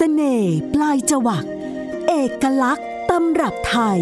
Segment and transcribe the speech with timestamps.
[0.00, 1.44] สน่ห์ปลายจวัก
[2.08, 4.00] เอกลักษณ์ตำรับไทย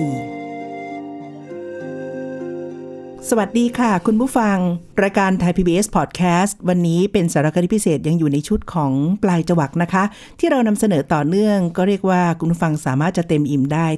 [3.28, 4.56] สวัสดีค่ะ คุณผู้ฟัง
[5.02, 8.92] รายการไทย PBS Podcast วันนี้เป็นสารคดีพิเศษยังอยู่ในชุดของ
[9.22, 10.04] ปลายจวักนะคะ
[10.38, 13.88] ที่เรานำเสนอต่อเนื่อง ก็เรียกว่าคุณผู้ฟังสามารถจะเต็มอิ่มได้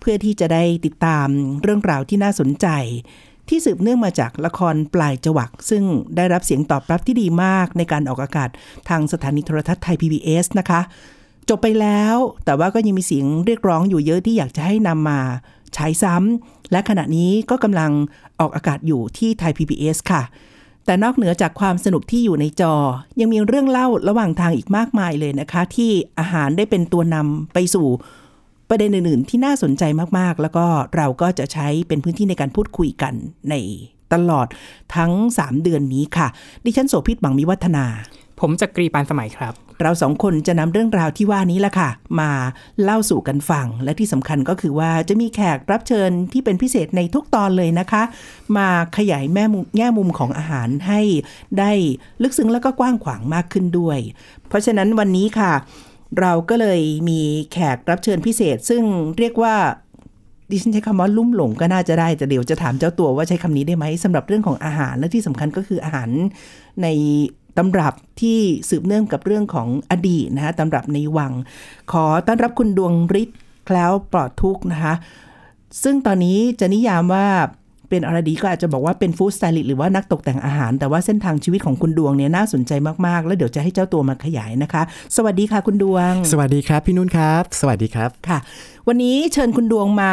[0.00, 1.28] เพื่อที่จะได้ติดตาม
[1.62, 2.66] เรื่องราวที่น่าสนใจ
[3.48, 5.84] ที่สืบเนื่องมาจากละครปลายจวัก ซึ่ง
[6.16, 8.50] ได้รับเสียงตอบรับที่ดีมากในการออกอากาศ
[8.88, 10.82] ทางสถานีโทรทัศน์ไทย PBS นะคะ
[11.48, 15.20] จบไปแล้ว แต่ว่าก็ยังมีเสียงเรียกร้องอยู่เยอะที่อยากจะให้นำมา
[15.74, 17.92] ใช้ซ้ำและขณะนี้ก็กำลัง
[18.40, 20.22] ออกอากาศอยู่ที่ไทย PBS ค่ะ
[20.86, 22.74] แต่นอกเหนือจากความสนุกที่อยู่ในจอ
[23.20, 27.86] ยังมีเรื่องเล่าระหว่างทางอีกมากมายเลยนะคะ ที่อาหารได้เป็นตัวนำไปสู่
[28.68, 29.82] ประเด็นอื่นๆที่น่าสนใจ
[30.18, 33.14] มากๆ แล้วก็เราก็จะใช้เป็นพื้นที่ในการพูดคุยกัน
[33.50, 33.54] ใน
[34.12, 34.46] ตลอด
[34.96, 36.28] ทั้ง 3 เดือนนี้ค่ะ
[36.64, 37.86] ดิฉันโสภิตบังมิวัฒนา
[38.40, 42.30] ผมจักรีปานสมัยครับ เราสองคนจะนำเรื่องราวที่ว่านี้ละค่ะ มา
[42.82, 48.02] เล่าสู่กันฟัง และที่สำคัญก็คือว่าจะมีแขกรับเชิญที่เป็นพิเศษในทุกตอนเลยนะคะ
[48.56, 49.44] มาขยายแม่
[49.76, 51.00] แง่มุมของอาหารให้
[51.58, 51.72] ได้
[52.22, 53.98] ลึกซึ้งแล้วก็กว้างขวางมากขึ้นด้วย
[54.48, 55.52] เพราะฉะนั้นวันนี้ค่ะ
[56.20, 57.20] เราก็เลยมี
[57.52, 58.82] แขกรับเชิญพิเศษ ซึ่ง
[59.18, 59.54] เรียกว่า
[60.50, 66.08] ดิฉันใช้คำว่าลุ่มหลงก็น่าจะได้แต่เดี๋ยวจะถามเจ้าตัวว่าใช้คำนี้ได้ไหมสำหรับเรื่องของอาหารและที่สำคัญก็คืออาหาร
[66.82, 66.88] ใน
[67.58, 68.38] ตำรับที่
[68.68, 71.32] สืบเนื่องกับเรื่องของอดีตนะคะตำรับในวัง
[71.92, 74.94] ขอต้อนรับคุณดวงฤทธิ์แคล้วปลอดทุกข์นะคะ
[75.82, 77.26] ซึ่งตอนนี้จะนิยามว่า
[77.88, 82.72] เป็นอะไรดีก็อาจจะบอกว่าเป็น food stylist หรือว่านักตกแต่งอาหาร แต่ว่าเส้นทางชีวิตของคุณดวงเนี่ยน่าสนใจ
[83.06, 84.82] มาก ๆ แล้วเดี๋ยวจะให้เจ้าตัวมาขยายนะคะ
[85.16, 88.38] สวัสดีค่ะคุณดวง สวัสดีครับพี่นุ่นครับ สวัสดีครับค่ะ
[88.88, 90.12] วันนี้เชิญคุณดวงมา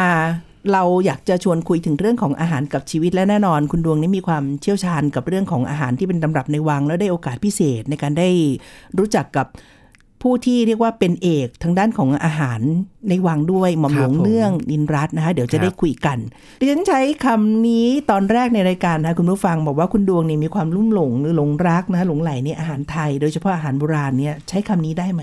[0.72, 8.28] เราอยากจะชวนคุยถึงเรื่องของอาหารกับชีวิตและแน่นอน คุณดวงนี่มีความเชี่ยวชาญกับเรื่องของอาหารที่เป็นตำรับในวัง แล้วได้โอกาสพิเศษในการได้
[8.98, 9.48] รู้จักกับ
[10.28, 12.60] ผู้ที่เรียกว่าเป็นเอกทางด้านของอาหาร
[13.08, 16.18] ในวังด้วยหม่อมหลวงเนื่องนินรัตน์นะคะเดี๋ยวจะได้คุยกัน
[16.60, 25.22] ดิฉันใช้คำนี้ตอนแรกในรายการนะคะคุณผู้ฟังบอกว่าคุณดวงนี่มีความลุ่มหลงหรือหลงรักนะคะหลงไหลในอาหารไทย โดยเฉพาะอาหารโบราณเนี่ยใช้คำนี้ได้ไหม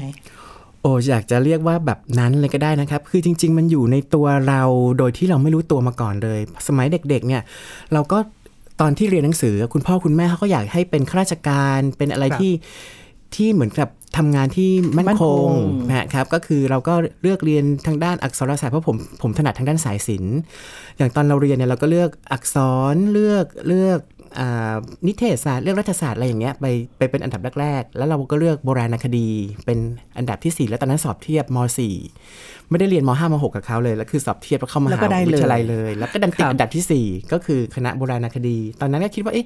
[0.81, 4.62] โอ้อยากจะเรียกว่าแบบนั้นเลยก็ได้นะครับ คือจริง ๆ มันอยู่ในตัวเรา
[4.97, 7.42] โดยที่เราไม่รู้ตัวมาก่อนเลย สมัยเด็ก ๆ เนี่ย
[7.94, 8.18] เราก็
[8.81, 12.53] ตอนที่เรียนหนังสือ คุณพ่อคุณแม่เขาก็อยากให้เป็นข้าราชการเป็นอะไรที่
[13.36, 15.50] ที่เหมือนกับทำงานที่มั่นม่นคง
[15.90, 20.38] นะครับก็คือเราก็เลือกเรียนทางด้านอักษรศาสตร์เพราะผมผมถนัดทางด้านสายศิลป์
[20.98, 22.58] อย่างตอนเราเรียนเนี่ยเราก็เลือกอักษ
[22.94, 24.00] รเลือกเลือก
[25.08, 26.66] นิเทศศาสตร์เลือกรัฐศาสตร์อะไรอย่างเงี้ยไป
[26.97, 29.28] ไปเป็นอันดับแรกๆ แล้วเราก็เลือกโบราณคดี
[29.66, 29.80] เป็น
[30.18, 31.58] อันดับที่ 4 แล้วตอนนั้นสอบเทียบม
[32.18, 39.46] .4 ไม่ได้เรียนม .5 ม .6 กับเขาเลย แล้วคือสอบเทียบแล้วเข้ามแล้วหาก็ได้เลยวิทยาลัยเลย แล้วก็ดันติดครับอันดับทีสี่ 4 ก็คือคณะโบราณคดี ตอนนั้นก็คิดว่าเอ๊ะ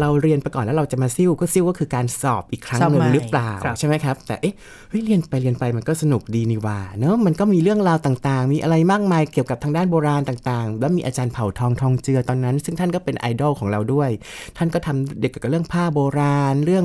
[0.00, 4.54] เราเรียนไปก่อนแล้วเราจะมาซิ่วก็ซิ่วก็คือการสอบอีกครั้งสอบหนึ่ใหม่งหรือเปล่าครับใช่ไหมครับ แต่เอ๊ะ
[4.88, 14.10] เฮ้ยเรียนไปเรียนไปมันก็สนุกดีนี่หว่าเนอะมันก็มีเรื่องราวต่างๆ มีอะไรมากมายเกี่ยวกับทางด้านโบราณต่างๆ แล้วมีอาจารย์เผ่าทองทองเจือตอนนั้น ซึ่งท่านก็เป็นไอดอลของเราด้วย
[14.56, 16.84] ท่านก็ทำเกี่ยวกับเรื่องผ้าโบราณ เรื่อง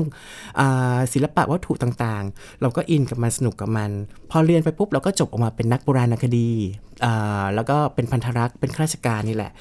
[0.60, 3.90] อาศิลปะวัตถุต่างๆ เราก็อินกับมันสนุกกับมัน
[4.30, 6.50] พอเรียนไปปุ๊บเราก็จบออกมาเป็นนักโบราณคดี
[7.04, 9.52] อ่าแล้วก็เป็นภัณฑารักษ์เป็นข้าราชการนี่แหละ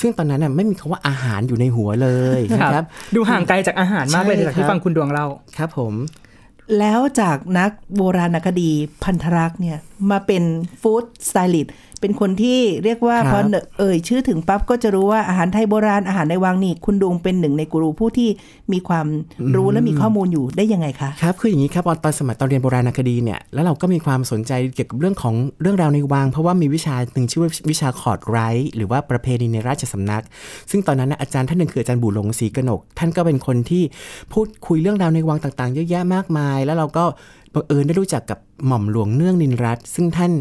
[0.00, 2.08] ซึ่งตอนนั้นน่ะไม่มีคำว่าอาหารอยู่ในหัวเล
[2.38, 5.26] ยนะครับ ดูห่างไกลจากอาหารมากเลยใช่จากที่ครับฟังคุณดวงเล่า
[5.58, 5.94] ครับผม
[6.78, 8.70] แล้วจากนักโบราณคดี
[9.04, 9.78] ภัณฑารักษ์เนี่ย
[10.10, 10.42] มาเป็น
[10.82, 13.38] food stylist เป็นคนที่เรียกว่าครับพอ
[13.78, 18.28] เอ่ยชื่อถึงปั๊บก็จะรู้ว่าอาหารไทยโบราณอาหารในวังนี่คุณดวงเป็นหนึ่งในกูรูผู้ที่
[18.72, 19.06] มีความ
[19.56, 30.22] รู้และมีข้อมูลอยู่ได้ยังไงคะครับคืออย่างนี้ครับตอนตอนสมัยตอนเรียนโบราณคดีเนี่ยแล้วเราก็มีความสนใจเกี่ยวกับเรื่องของเรื่องราวในวัง เพราะว่ามีวิชาหนึ่งชื่อว่าวิชาคอร์ดไรท์หรือว่าประเพณีในราชสำนัก
[30.70, 33.82] ซึ่งตอนนั้นนะอาจารย์ท่านหนึ่งคืออาจารย์บุหลงศรีกนก ท่านก็เป็นคนที่
[34.32, 37.04] พูดคุยเรื่องราวในวังต่างๆ เยอะแยะมากมาย แล้วเราก็
[37.56, 40.32] บังเอิญได้รู้จักกับหม่อมหลวงเนื่องนินรัตน์ซึ่งท่าน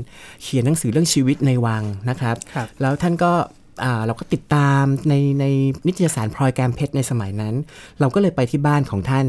[0.44, 3.65] เขียนหนังสือเรื่องชีวิตในวังนะครับครับแล้วท่านก็อ่า
[4.06, 5.46] เราก็ติดตามในใน
[5.88, 7.54] นิตยสารพลอยแกมเพชรในสมัยนั้น
[8.00, 9.28] เราก็เลยไปที่บ้านของท่าน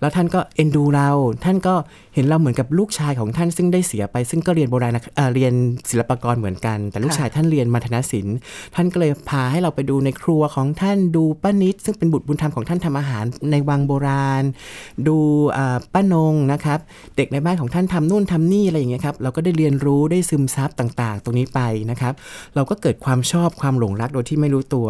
[0.00, 1.10] แล้วท่านก็เอ็นดูเรา
[1.44, 1.74] ท่านก็
[2.14, 5.52] เห็นเราเหมือนกับลูกชายของท่านซึ่งได้เสียไป ซึ่งก็เรียนโบราณเเรียน
[5.90, 8.36] ศิลปกรเหมือนกัน แต่ลูกชายท่านเรียนมัธนศิลป์
[8.74, 14.44] ท่านก็เลยพาให้เราไปดูในครัวของท่านดูป้านิดซึ่งเป็นบุตรบุญธรรมของท่านทำอาหารในวังโบราณ
[15.08, 15.16] ดู
[15.94, 16.78] ป้านงนะครับ
[17.16, 21.60] เด็กในบ้านของท่านทำนู่นทำนี่อะไรอย่างเงี้ยครับเราก็ได้เรียนรู้ได้ซึมซับต่าง ๆ ตรงนี้ไป
[21.90, 22.12] นะครับ
[22.54, 24.88] เราก็เกิดความชอบความหลงรักโดยที่ไม่รู้ตัว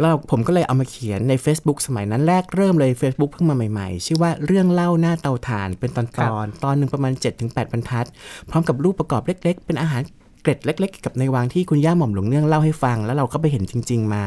[0.00, 7.12] แล้วผมก็เลยเอามาเขียนใน Facebook สมัยนั้นแรกเริ่มเลย Facebook เพิ่งมาใหม่ๆ ชื่อว่าเรื่องเล่าหน้าเตาถ่านเป็นตอนครัตบอนตอนหนึ่งประมาณ
[7.42, 8.06] 7-8บรรทัด
[8.50, 10.02] พร้อมกับรูปประกอบเล็ก ๆ เป็นอาหาร
[10.42, 14.24] เกร็ดเล็กๆเกี่ยวกับในวังที่คุณย่าหม่อมหลวงเนื่องเล่าให้ฟัง แล้วเราก็ไปเห็นจริง ๆ มา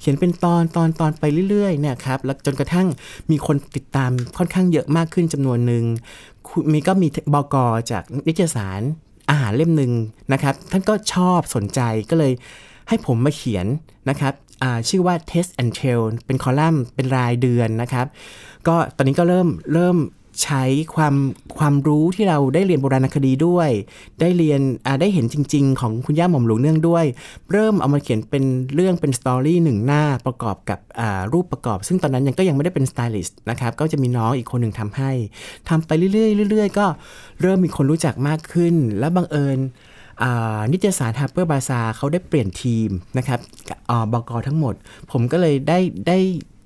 [0.00, 2.86] เขียนเป็นตอนตอนตอนไปเรื่อยๆเนี่ยครับแล้วจนกระทั่ง
[3.30, 5.84] มีคนติดตามค่อนข้างเยอะมากขึ้นจำนวนหนึ่ง
[6.48, 7.56] คุณมีก็มีบก
[7.90, 8.80] จากนิตยสาร
[9.30, 9.92] อาหารเล่มหนึ่ง
[10.32, 11.80] นะครับ ท่านก็ชอบสนใจ
[12.10, 12.32] ก็เลย
[12.88, 13.66] ให้ผมมาเขียน
[14.10, 14.34] นะครับ
[14.88, 18.06] ชื่อว่า Test and Tell เป็นคอลัมน์เป็นรายเดือนนะครับ
[18.66, 19.98] ก็ตอนนี้ก็เริ่มเริ่ม
[20.44, 20.64] ใช้
[20.94, 21.14] ความ
[21.58, 23.70] ความรู้ที่เราได้เรียนโบราณคดีด้วย
[24.20, 24.60] ได้เรียน
[25.00, 27.04] ได้เห็นจริง ๆ ของคุณย่าหม่อมหลวงเนื่องด้วย
[27.52, 28.44] เริ่มเอามาเขียนเป็น
[28.74, 30.78] เรื่องเป็น story หนึ่งหน้าประกอบกับ
[31.32, 35.10] รูปประกอบ ซึ่งตอนนั้นยังก็ยังไม่ได้เป็นสไตลิสต์นะครับ ก็จะมีน้องอีกคนหนึ่งทำให้
[35.68, 36.86] ทำไปเรื่อยๆเรื่อยๆ ก็
[37.40, 39.58] เริ่มมีคนรู้จักมากขึ้น แล้วบังเอิญ
[40.72, 42.88] นิตยสาร Harper Bazaar เขาได้เปลี่ยนทีม
[43.18, 43.40] นะครับ
[43.90, 44.74] อ่าบกทั้งหมด
[45.10, 45.78] ผมก็เลยได้
[46.08, 46.18] ได้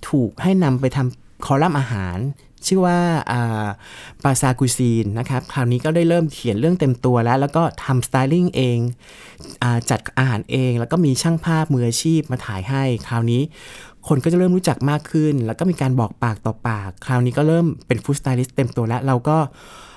[0.08, 2.18] ถูกให้นำไปทำคอลัมน์อาหาร
[2.66, 2.98] ชื่อว่า
[4.24, 8.78] Bazaar Cuisine นะครับคราวนี้ก็ได้เริ่มเขียนเรื่องเต็มตัวแล้ว แล้วก็ทำ styling เอง
[9.62, 13.42] อจัดอาหารเอง แล้วก็มีช่างภาพมืออาชีพมาถ่ายให้ คราวนี้
[14.08, 19.36] คนก็จะเริ่มรู้จักมากขึ้น แล้วก็มีการบอกปากต่อปาก คราวนี้ก็เริ่มเป็น food stylist เต็มตัวแล้วเราก็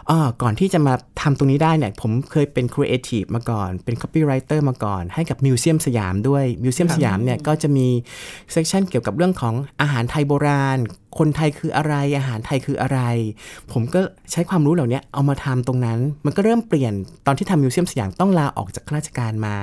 [0.10, 7.88] อ่าก่อนที่จะมาทำตรงนี้ได้เนี่ย ผมเคยเป็นครีเอทีฟมาก่อน เป็น copywriter มาก่อน ให้กับมิวเซียมสยามด้วยมิวเซียมสยามเนี่ยก็จะมี
[8.52, 10.78] section เกี่ยวกับเรื่องของอาหารไทยโบราณ
[11.18, 13.00] คนไทยคืออะไรอาหารไทยคืออะไร
[13.72, 16.94] ผมก็ใช้ความรู้เหล่านี้เอามาทำตรงนั้น มันก็เริ่มเปลี่ยน
[17.26, 19.58] ตอนที่ทำมิวเซียมสยามต้องลาออกจากข้าราชการมา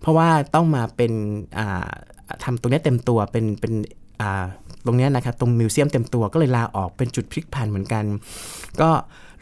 [0.00, 1.12] เพราะว่าต้องมาเป็น
[1.58, 1.90] อ่า
[2.44, 3.72] ทำตรงนี้เต็มตัวเป็นเป็น
[4.20, 4.44] อ่า
[4.86, 8.04] ตรงเนี้ยนะครับตรงมิวเซียมเต็มตัวก็เลยลาออกเป็นจุดพลิกผันเหมือนกัน
[8.80, 8.90] ก็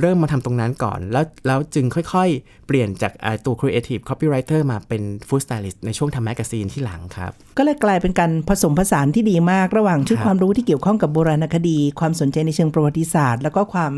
[0.00, 13.92] เริ่มมาทำตรงนั้นก่อน แล้วแล้วจึงค่อยๆ เปลี่ยนจากอ่าตัว Creative Copywriter มาเป็น Food Stylist ในช่วงทำ magazine ที่หลังครับ ก็เลยกลายเป็นการผสมผสานที่ดีมากระหว่างชุดครับความรู้ที่เกี่ยวข้องกับโบราณคดี ความสนใจในเชิงประวัติศาสตร์ แล้วก็ความ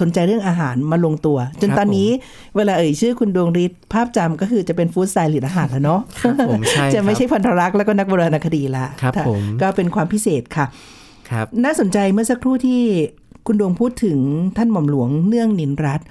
[0.00, 2.08] สนใจเรื่องอาหารมาลงตัว จนตอนนี้
[2.56, 10.66] เวลาเอ่ยชื่อคุณดวงฤทธิ์ภาพจำก็คือจะเป็น food stylist อาหารแล้วเนาะครับผมใช่จะไม่ครับใช่ภัณฑารักษ์แล้วก็นักโบราณคดีละครับค่ะผมก็เป็นความพิเศษค่ะ
[11.30, 12.80] ครับน่าสนใจเมื่อสักครู่ที่
[13.46, 14.18] คุณดวงพูดถึง
[14.56, 16.06] ท่านหม่อมหลวงเนื่องนิลรัตน์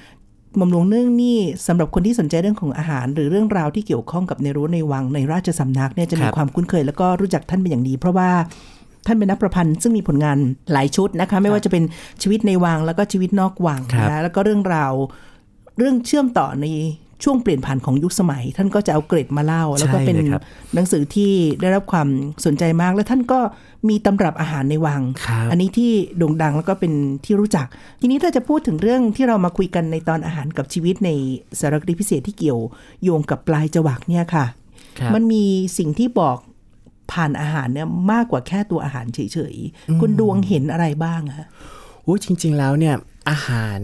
[0.57, 1.37] หม่อมหลวงเนื่องนี่
[1.67, 8.29] สำหรับคนที่สนใจเรื่องของอาหาร หรือเรื่องราวที่เกี่ยวข้องกับในรั้วในวังในราชสำนักเนี่ยจะมีครับความคุ้นเคย แล้วก็รู้จักท่านเป็นอย่างดี เพราะว่า
[9.05, 10.37] ท่านเป็นนักประพันธ์ซึ่งมีผลงาน
[10.73, 11.83] หลายชุดนะคะ ไม่ว่าจะเป็น
[12.21, 14.93] ชีวิตในวังแล้วก็ชีวิตนอกวังครับนะแล้วก็เรื่องราว
[15.77, 16.67] เรื่องเชื่อมต่อใน
[17.25, 20.43] ช่วงเปลี่ยนผ่านของยุคสมัย ท่านก็จะเอาเกร็ดมาเล่า แล้วก็เป็นใช่เลยครับ
[20.73, 21.31] หนังสือที่
[21.61, 22.07] ได้รับความ
[22.45, 23.39] สนใจมาก และท่านก็
[23.89, 26.93] มีตำรับอาหารในวังครับอันนี้ที่โด่งดังแล้วก็เป็น
[27.25, 27.67] ที่รู้จัก
[28.01, 31.09] ทีนี้ถ้าจะพูดถึงเรื่องที่เรามาคุยกันในตอนอาหารกับชีวิตใน
[31.59, 32.59] สารคดีพิเศษที่เกี่ยว
[33.03, 34.45] โยงกับปลายจวักเนี่ยค่ะ
[34.99, 35.43] ครับมันมี
[35.77, 36.37] สิ่งที่บอก
[37.11, 39.19] ผ่านอาหารเนี่ยมากกว่าแค่ตัวอาหารเฉ
[39.53, 41.47] ยๆคุณดวงเห็นอะไรบ้างอะ
[42.03, 42.95] โอ้จริง ๆ แล้วเนี่ย
[43.29, 43.81] อาหาร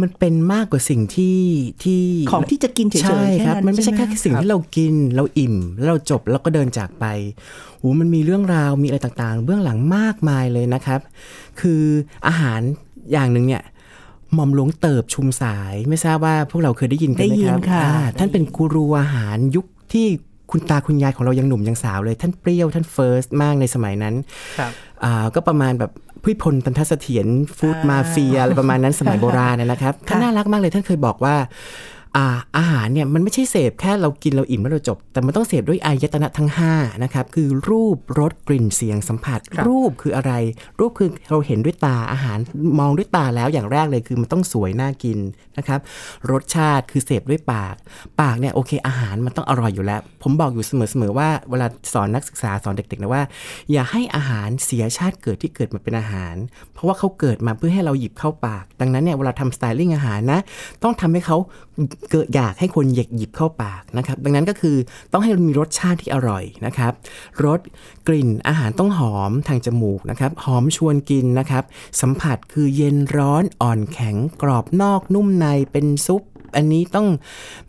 [0.00, 1.40] มันเป็นมากกว่าสิ่งที่
[1.84, 2.02] ที่
[2.32, 7.04] ของที่จะกินเฉยๆใช่แค่ครับนั้นมันไม่ใช่ใช่แค่ไหมสิ่งที่เรากินเราอิ่มแล้วเราจบแล้วก็เดินจากไป
[7.78, 11.00] โอ้มันมีเรื่องราวมีอะไรต่างๆ เบื้องหลังมากมายเลยนะครับ
[11.60, 11.82] คือ
[12.26, 12.60] อาหาร
[13.12, 13.62] อย่างหนึ่งเนี่ย
[14.34, 20.06] หม่อมหลวงเติบชุมสาย ไม่ทราบว่าพวกเราเคยได้ยินกันไหมได้ยิคนรับค่ะอ่าท่านเป็นกูรูอาหารยุคที่
[20.50, 24.14] คุณตาคุณยายของเรายังหนุ่มยังสาวเลย ท่านเปรี้ยวท่านเฟิร์สมากในสมัยนั้น
[24.58, 24.72] ครับ
[25.04, 25.90] อ่าก็ประมาณแบบ
[26.24, 27.26] พิพลตันทเสถียร
[27.58, 31.34] ฟู้ดมาเฟียอะไรประมาณนั้นสมัยโบราณนะนะครับท่านน่ารักมากเลยท่านเคยบอกว่า
[32.16, 32.26] อ่า
[32.56, 40.32] อาหารเนี่ยมันไม่ใช่เสพแค่เรากินเราอิ่มแล้วเราจบ แต่มันต้องเสพด้วยอายตนะทั้ง5นะครับคือรูปรสกลิ่นเสียงสัมผัสครับรูปคืออะไร
[40.80, 42.38] รูปคือเราเห็นด้วยตาอาหาร
[42.80, 45.18] มองด้วยตาแล้วอย่างแรกเลยคือมันต้องสวยน่ากิน
[45.58, 45.80] นะครับ
[46.30, 47.74] รสชาติคือเสพด้วยปาก
[48.20, 53.22] ปากเนี่ยโอเคอาหารมันต้องอร่อยอยู่แล้ว ผมบอกอยู่เสมอๆว่าเวลาสอนนักศึกษาสอนเด็กๆนะว่า
[53.72, 56.34] อย่าให้อาหารเสียชาติเกิดที่เกิดมาเป็นอาหาร
[56.74, 60.40] เพราะว่าเขาเกิดมาเพื่อให้เราหยิบเข้าปาก ดังนั้นเนี่ยเวลาทำสไตลิ่งอาหารนะ
[60.82, 61.36] ต้องทำให้เขา
[62.10, 64.76] เกิดอยากให้คนหยิบหยิบเข้าปากนะครับ ดังนั้นก็คือ
[65.12, 66.92] ต้องให้มีรสชาติที่อร่อยนะครับ
[67.44, 67.60] รส
[68.06, 71.64] กลิ่นอาหารต้องหอมทางจมูกนะครับ หอมชวนกินนะครับ
[72.00, 76.22] สัมผัสคือเย็นร้อนอ่อนแข็งกรอบนอกนุ่มในเป็นซุป
[76.56, 77.06] อันนี้ต้อง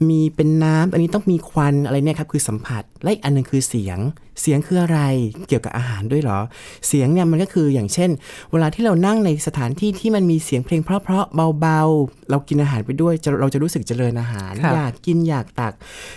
[0.10, 4.00] มีเป็นน้ำอันนี้ต้องมีควันอะไรเนี่ยครับคือสัมผัส และอีกอันหนึงคือเสียง
[4.42, 5.00] เสียงคืออะไร
[5.48, 6.40] เกี่ยวกับอาหารด้วยเหรอ
[6.88, 8.10] เสียงเนี่ยมันก็คืออย่างเช่น
[8.52, 15.74] เวลาที่เรานั่งในสถานที่ที่มันมีเสียงเพลงเพราะๆเบาๆ เรากินอาหารไปด้วยจะเราจะรู้สึกเจริญอาหารครับอยากกินอยากตัก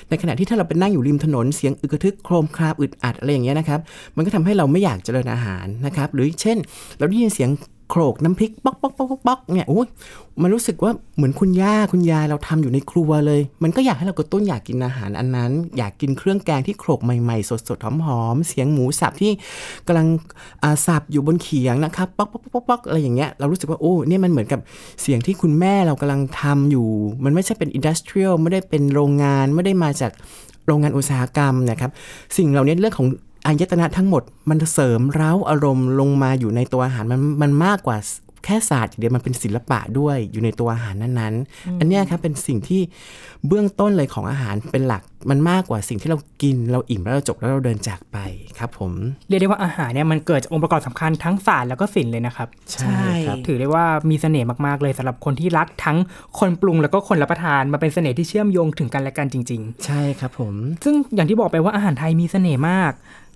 [0.09, 3.81] ในขณะที่ถ้าเราไปนั่งอยู่ริมถนนเสียงอึกกระทึกโครมคราบอึดอัดอะไรอย่างเงี้ยนะครับ
[4.17, 6.59] มันก็ทำให้เราไม่อยากเจริญอาหารนะครับหรือเช่น
[6.99, 7.51] เราได้ยินเสียง
[7.93, 9.87] โขลกน้ำพริกป๊อกป๊อกป๊อกป๊อกเนี่ยโอ้ย
[10.43, 19.33] มันรู้สึกว่าเหมือนคุณย่าคุณยายเราทำอยู่ในครัวเลย มันก็อยากให้เรากระตุ้นอยากกินอาหารอันนั้น อยากกินเครื่องแกงที่โขลกใหม่ๆ สดๆหอมๆเสียงหมูสับที่
[19.87, 20.07] กำลัง
[20.63, 24.61] อ่าสับอยู่บนเขียงนะครับป๊อกป๊อกป๊อกป๊อกอะไรอย่างเงี้ยเรารู้สึกว่าโอ้เนี่ยมันเหมือนกับ
[25.03, 26.89] เสียงที่คุณแม่เรากำลังทำอยู่
[27.25, 30.13] มันไม่ใช่เป็น industrial ไม่ได้เป็นโรงงานไม่ได้มาจาก
[30.67, 31.91] โรงงานอุตสาหกรรมนะครับ
[32.37, 33.09] สิ่งเหล่านี้เรื่องของ
[33.47, 37.99] อายตนะทั้งหมดมันเสริมเร้าอารมณ์ลงมาอยู่ในตัวอาหารมันมันมากกว่า
[38.45, 42.81] แค่ศาสตร์อย่างเดียวมันเป็นศิลปะด้วยอยู่ในตัวอาหารนั้นๆ อันเนี้ยครับเป็นสิ่งที่
[43.47, 48.19] เบื้องต้นเลยของอาหารเป็นหลักมันมากกว่าสิ่งที่เรากินเราอิ่มแล้วเราจบแล้วเราเดินจากไป
[48.59, 48.93] ครับผม
[49.29, 55.99] เรียกได้ว่าอาหารเนี่ยมันเกิดจากองค์ประกอบสำคัญทั้งศาสตร์แล้วก็ศิลป์เลยนะครับ ใช่ครับถือได้ว่ามีเสน่ห์มากๆเลยสำหรับคนที่รักทั้ง
[56.39, 62.93] คนปรุงแล้วก็คนรับประทานมาเป็นเสน่ห์ที่เชื่อมโยงถึงกันและกันจริงใช่ครับผมๆซึ่งอย่างที่บอกไปว่าอาหารไทยมีเสน่ห์มาก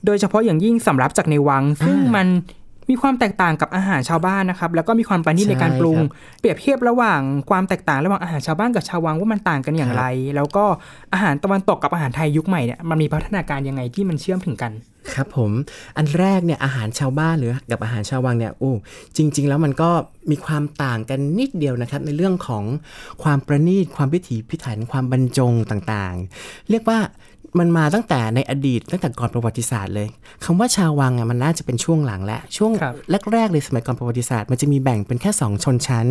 [0.07, 2.29] โดยเฉพาะอย่างยิ่งสำรับจากในวัง ซึ่งอ่ามัมัน
[2.91, 7.21] มีความแตกต่างกับอาหารชาวบ้านนะครับ แล้วก็มีความประณีตใช่ในการปรุงครับเปรียบเทียบระหว่าง
[7.51, 10.05] ความแตกต่างระหว่างอาหารชาวบ้านกับชาววังว่ามันต่างกันอย่างไร
[10.37, 10.65] แล้วก็
[11.13, 14.73] อาหารตะวันตกกับอาหารไทยยุคใหม่เนี่ยมันมีพัฒนาการยังไงที่มันเชื่อมถึงกัน
[15.15, 15.51] ครับผม
[15.97, 18.73] อันแรกเนี่ยอาหารชาวบ้านหรือกับอาหารชาววังเนี่ยโอ้
[19.17, 19.91] จริง ๆ แล้วมันก็
[20.31, 22.65] มีความต่างกันนิดเดียวนะครับ ในเรื่องของ
[23.23, 26.99] ความประณีตความพิถีพิถันความบรรจงต่างๆ เรียกว่า
[27.59, 30.09] มันมาตั้งแต่ในอดีตตั้งแต่ก่อนประวัติศาสตร์เลย
[30.45, 32.95] คำว่าชาววังอะมันน่าจะเป็นช่วงหลังและช่วงครับ
[33.33, 36.07] แรกๆเลยสมัยก่อนประวัติศาสตร์ มันจะมีแบ่งเป็นแค่สองชนชั้น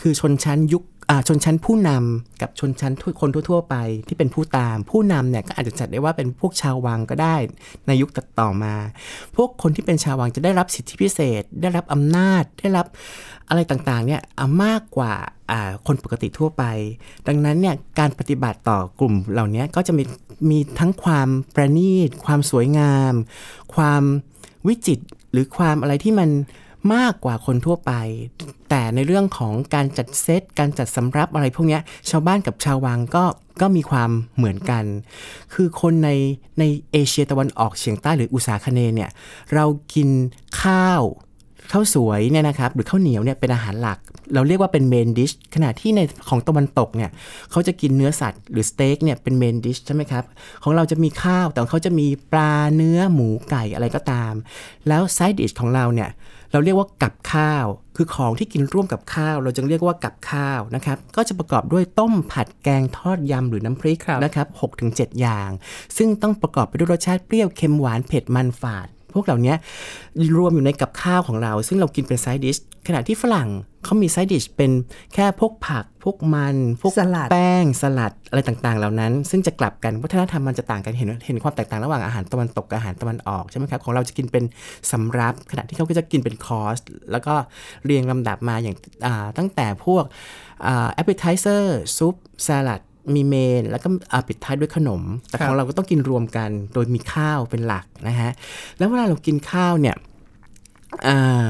[0.00, 0.97] คือชนชั้นยุคอ่า
[1.28, 3.76] ชนชั้นผู้นำกับชนชั้นคนทั่ว ๆ ไป
[4.08, 7.36] ที่เป็นผู้ตาม ผู้นำเนี่ยก็อาจจะจัดได้ว่าเป็นพวกชาววังก็ได้
[7.86, 8.10] ในยุค
[8.40, 8.74] ต่อมา
[9.36, 12.86] พวกคนที่เป็นชาววังจะได้รับสิทธิพิเศษ ได้รับอำนาจได้รับ
[13.48, 14.20] อะไรต่างๆเนี่ย
[14.64, 15.12] มากกว่า
[15.50, 16.64] อ่าคนปกติทั่วไป
[17.26, 20.04] ดังนั้นเนี่ยการปฏิบัติต่อกลุ่มเหล่านี้ก็จะมี
[20.50, 23.12] มีทั้งความประณีต ความสวยงาม
[23.74, 24.02] ความ
[24.66, 26.28] วิจิตรหรือความอะไรที่มัน
[26.94, 27.92] มากกว่าคนทั่วไป
[28.70, 31.78] แต่ในเรื่องของการจัดเซตการจัดสำรับอะไรพวกนี้
[32.10, 33.24] ชาวบ้านกับชาววังก็
[33.60, 34.84] ก็มีความเหมือนกัน
[35.54, 36.10] คือคนใน
[36.58, 39.10] ในเอเชียตะวันออกเฉียงใต้หรืออุษาคเนย์เนี่ย
[39.54, 40.08] เรากิน
[40.62, 41.02] ข้าว
[41.72, 43.98] ข้าวสวยเนี่ยนะครับหรือข้าวเหนียวเนี่ยเป็นอาหารหลัก
[44.34, 47.10] เราเรียกว่าเป็น main dish ขณะที่ในของตะวันตกเนี่ย
[47.50, 50.24] เขาจะกินเนื้อสัตว์หรือสเต็กเนี่ยเป็น main dish ใช่ไหมครับ
[50.62, 54.32] ของเราจะมีข้าวแต่เขาจะมีปลาเนื้อหมูไก่อะไรก็ตาม
[54.88, 56.10] แล้ว side dish ของเราเนี่ย
[56.52, 65.50] เราเรียกว่ากับข้าว คือของที่กินร่วมกับข้าว เราจึงเรียกว่ากับข้าวนะครับ ก็จะประกอบด้วยต้มผัดแกงทอดยำหรือน้ำพริกรนะครับ6ถึง7อย่าง
[65.96, 69.54] ซึ่งต้องประกอบไปด้วยรสชาติเปรี้ยวเค็มหวานเผ็ดมันฝาด พวกเหล่านี้
[70.36, 72.56] รวมอยู่ในกับข้าวของเรา ซึ่งเรากินเป็นไซด์ดิช
[72.88, 73.48] ขณะที่ฝรั่ง
[73.84, 74.72] เขามีไซด์ดิชเป็น
[75.14, 84.44] แค่พวกผัก พวกมัน พวกสลัดแป้งสลัดอะไรต่างๆ เหล่านั้น ซึ่งจะกลับกันวัฒนธรรมมันจะต่างกันเห็นเห็นความแตกต่างระหว่างอาหารตะวันตกกับอาหารตะวันออกใช่ไหมครับของเราจะกินเป็น
[84.92, 86.78] สำรับ ขณะที่เขาก็จะกินเป็นคอร์ส
[87.12, 87.34] แล้วก็
[87.84, 90.04] เรียงลำดับมาอย่างอ่าตั้งแต่พวก
[90.66, 91.62] อ่า appetizer
[91.98, 92.14] ซุป
[92.46, 92.80] สลัด
[93.16, 98.30] มีเมนแล้วก็อ่าปิดท้ายด้วยขนม แต่ครับของเราก็ต้องกินรวมกัน โดยมีข้าวเป็นหลักนะฮะ
[98.78, 99.96] แล้วเวลาเรากินข้าวเนี่ย
[101.06, 101.48] อ่า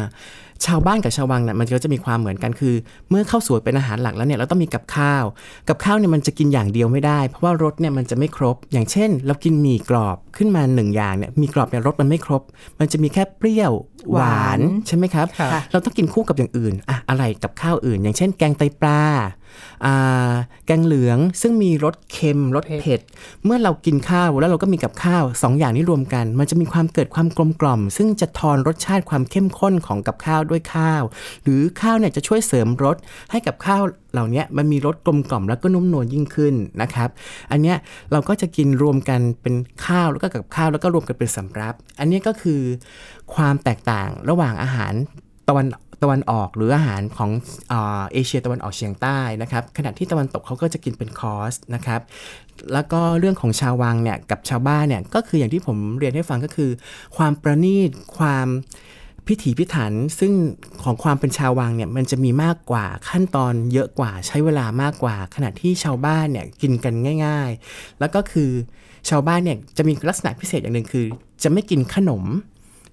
[0.67, 2.75] ชาวบ้านกับชาววังเนี่ยมันก็จะมีความเหมือนกันคือ
[3.11, 5.25] เมื่อข้าวสวยเป็นอาหารหลักแล้วเนี่ยเราต้องมีกับข้าว
[5.69, 12.43] กับข้าวเนี่ยมันจะกินอย่างเดียวไม่ได้ เพราะว่ารสเนี่ยมันจะไม่ครบ อย่างเช่น เรากินหมี่กรอบขึ้นมาหนึ่งอย่างเนี่ยหมีกรอบเนี่ยรสมันไม่ครบ
[12.79, 13.73] มันจะมีแค่เปรี้ยว
[14.11, 19.03] หวานหวานใช่ไหมครับครับ เราต้องกินคู่กับอย่างอื่นอะอะไรกับข้าวอื่น อย่างเช่น แกงไตปลา
[19.87, 20.33] อ่า
[20.67, 23.01] แกงเหลืองซึ่งมีรสเค็มรสเผ็ด
[23.45, 31.03] เมื่อเรากินข้าวแล้วเราก็มีกับข้าวสองอย่างนี้รวมกัน มันจะมีความเกิดความกลมกล่อม ซึ่งจะทอนรสชาติความเข้มข้นของกับข้าวด้วยข้าว
[31.43, 32.97] หรือข้าวเนี่ยจะช่วยเสริมรส
[33.31, 37.09] ให้กับข้าวเหล่านี้มันมีรสกลมกล่อมแล้วก็นุ่มนวลยิ่งขึ้นนะครับ
[37.51, 37.77] อันเนี้ย
[38.13, 39.55] เราก็จะกินรวมกันเป็น
[39.87, 42.61] ข้าวแล้วก็กับข้าวแล้วก็รวมกันเป็นสำรับ อันนี้ก็คือ
[43.35, 44.93] ความแตกต่างระหว่างอาหาร
[45.49, 45.67] ตะวัน
[46.03, 47.31] ตะวันออกหรืออาหารของ
[47.71, 52.01] เอเชียตะวันออกเฉียงใต้นะครับขณะที่ตะวันตกเขาก็จะกินเป็นคอร์สนะครับ
[52.73, 56.71] แล้วก็เรื่องของชาววังเนี่ยกับชาวบ้านเนี่ยก็คืออย่างที่ผมเรียนให้ฟังก็คือ
[57.17, 58.47] ความประณีตความ
[59.29, 60.33] พิถีพิถันซึ่ง
[60.83, 66.95] ของความเป็นชาววังเนี่ยมันจะมีมากกว่าขั้นตอนเยอะกว่าใช้เวลามากกว่า ขณะที่ชาวบ้านเนี่ยกินกัน
[67.25, 68.51] ง่าย ๆ แล้วก็คือ
[69.09, 71.07] ชาวบ้านเนี่ยจะมีลักษณะพิเศษอย่างหนึ่งคือ
[71.43, 72.25] จะไม่กินขนม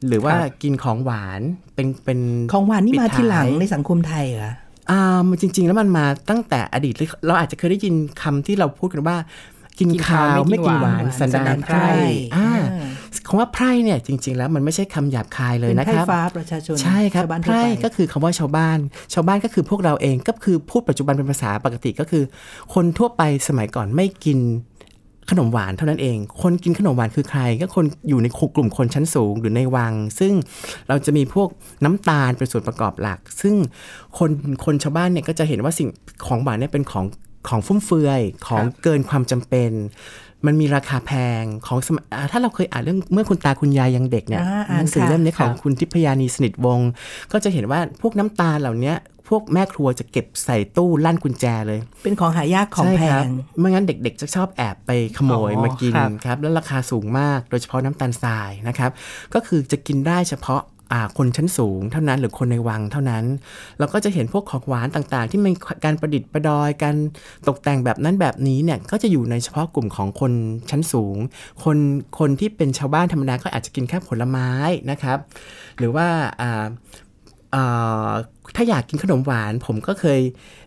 [0.08, 1.42] หรือว่าครับกินของหวาน
[1.76, 2.20] เป็นเป็น
[2.54, 4.52] ของหวานนี่มาปิดท้ายทีหลังในสังคมไทยเหรอ
[4.92, 9.18] อ่ามันจริง ๆ แล้วมันมาตั้งแต่อดีตเลยเราอาจจะเคยได้ยินคำที่เราพูดกันว่า
[9.80, 11.92] กินกินข้าข้าววไม่กินหวานไม่กินหวานสันดานสันดานไพร่ไพร่
[12.36, 12.90] อ่าอ่า
[13.28, 18.78] คำว่าไพร่เนี่ยจริง ๆ แล้วมันไม่ใช่คำหยาบคายเลยเป็นนะไพร่ครับฟ้าประชาชนใช่ครับชาวบ้านไพทั่วร่ไปก็คือคำว่าชาวบ้าน
[19.14, 22.24] ชาวบ้านก็คือพวกเราเองก็คือพูดปัจจุบันเป็นภาษาปกติก็คือ
[22.74, 24.40] คนทั่วไปสมัยก่อนไม่กิน
[25.32, 30.34] ขนมหวานเท่านั้นเอง คนกินขนมหวานคือใคร ก็คนอยู่ในกลุ่มคนชั้นสูงหรือในวัง ซึ่ง
[30.88, 31.50] เราจะมีพวก
[31.84, 33.56] น้ำตาลเป็นส่วนประกอบหลัก ซึ่ง
[34.18, 34.30] คน
[34.66, 35.88] คนชาวบ้านเนี่ยก็จะเห็นว่าสิ่ง
[36.28, 37.06] ของหวานเนี่ยเป็นของ
[37.50, 39.72] ของฟุ่มเฟือยของเกินความจำเป็น
[40.46, 41.12] มันมีราคาแพ
[41.42, 46.90] งของสมัยอ่าถ้าเราเคยอ่านเรื่องเมื่อคุณตาคุณยายยังเด็กเนี่ยอ่าอ่านหนังสือค่ะเล่มนี้ของครับคุณทิพยานีสนิทวงศ์
[47.32, 48.94] ก็จะเห็นว่าพวกน้ำตาลเหล่านี้
[49.30, 58.92] พวกแม่ครัวจะเก็บใส่ตู้ลั่นกุญแจเลย เป็นของหายากของใช่แพครับงไม่งั้นเด็กๆ จะชอบแอบไปขโมยอ๋อมากินครับครับ แล้วราคาสูงมากโดยเฉพาะน้ำตาลทรายนะครับ
[59.34, 60.75] ก็คือจะกินได้เฉพาะอ่า
[61.18, 63.24] คนชั้นสูงเท่านั้นหรือคนในวังเท่านั้น
[63.80, 65.52] เราก็จะเห็นพวกของหวานต่างๆ ที่มี
[65.86, 66.96] การประดิษฐ์ประดอยการ
[67.48, 70.34] ตกแต่งแบบนั้นแบบนี้เนี่ยก็จะอยู่ในเฉพาะกลุ่มของคน
[70.70, 71.18] ชั้นสูง
[71.64, 71.78] คน
[72.20, 74.50] คนที่เป็นชาวบ้านธรรมดาก็อาจจะกินแค่ผลไม้
[74.92, 75.18] นะครับ
[75.78, 76.08] หรือว่า
[78.56, 80.20] ถ้าอยากกินขนมหวาน ผมก็เคย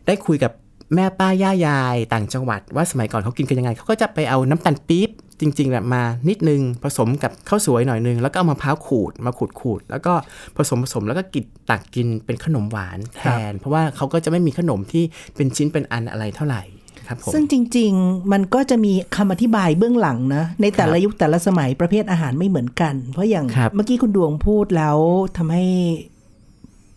[0.06, 0.52] ได้คุยกับ
[0.94, 5.10] แม่ป้าย่ายายต่างจังหวัด ว่าสมัยก่อนเขากินกันยังไงเขาก็จะไปเอาน้ำตาลปี๊บ
[5.40, 10.12] จริงๆแบบมานิดนึงผสมกับข้าวสวยหน่อยนึง แล้วก็เอามะพร้าวขูดมาขูดขูดแล้วก็
[10.56, 15.04] ผสมผสมแล้วก็กินตักกินเป็นขนมหวานแทน เพราะว่าเขาก็จะไม่มีขนมที่
[15.36, 16.62] เป็นชิ้นเป็นอันอะไรเท่าไหร่
[17.08, 24.96] ครับผมซึ่งจริง ๆ มันก็จะมีคำอธิบายเบื้องหลังนะ ในแต่ละยุคแต่ละสมัยประเภทอาหารไม่เหมือนกัน เพราะอย่างครับเมื่อกี้คุณดวงพูดแล้ว
[25.36, 25.64] ทำให้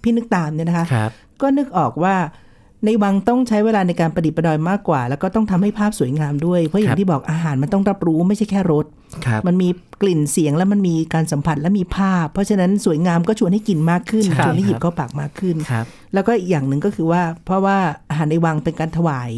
[0.01, 2.15] พี่นึกตามเนี่ยนะคะครับก็นึกออกว่า
[2.85, 8.85] ในวังต้องใช้เวลาในการประดิษฐ์ประดอยมากกว่า แล้วก็ต้องทำให้ภาพสวยงามด้วย เพราะอย่าครังบที่บอกอาหารมันต้องรับรู้ไม่ใช่แค่รส
[9.25, 9.69] ครับมันมี
[10.01, 17.77] กลิ่นเสียงแล้วมันมีการสัมผัสและมีภาพ เพราะฉะนั้นสวยงามก็ชวนให้กินมากขึ้นใช่ชวนให้หยิครับบเข้าปากมากขึ้นครับแล้วก็อีกอย่างหนึ่งก็คือว่า เพราะว่า
[18.09, 19.33] อาหารในวังเป็นการถวาย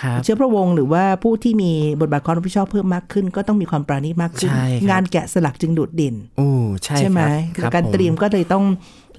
[0.00, 6.48] ครับเชื้อพระวงศ์หรือว่าผู้ที่มีบทบาทความรับผิดชอบเพิ่มมากขึ้น ก็ต้องมีความปราณีตมากขึ้นใช่ครับงานแกะสลักจึงโดดเด่นโอ้
[6.84, 7.20] ใช่ใช่ไหม
[7.56, 8.64] ครับการผเตรียมก็เลยต้อง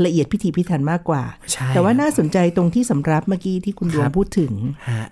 [0.05, 4.51] ละเอียดพิถีพิถันมากกว่าใช่แต่ว่าครับน่าสนใจตรงที่สำรับเมื่อกี้ที่คุณดวคงรับพูดถึง
[4.89, 5.07] ฮะ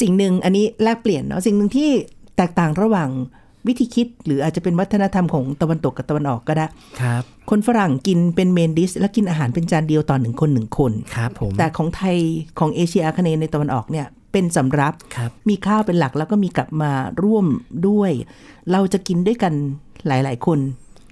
[0.00, 1.90] สิ่งหนึ่งอันนี้แลกเปลี่ยนเนาะสิ่งหนึ่งที่
[2.36, 3.10] แตกต่างระหว่าง
[3.66, 6.66] วิธีคิด หรืออาจจะเป็นวัฒนธรรมของตะวันตกกับตะวันออกก็ได้
[7.00, 12.16] ครับ คนฝรั่งกินเป็นเมนดิสและกินอาหารเป็นจานเดียวต่อหนึ่งคนหนึ่งคนครับผมแต่ของไทย
[12.58, 17.46] ของเอเชียอาคเนย์ในตะวันออกเนี่ยเป็นสำรับครับมีข้าวเป็นหลักแล้วก็มีกลับมาร่วม
[17.88, 18.10] ด้วย
[18.72, 19.52] เราจะกินด้วยกัน
[20.06, 20.58] หลาย ๆ คน